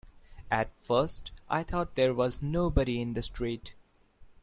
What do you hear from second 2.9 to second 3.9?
in the street.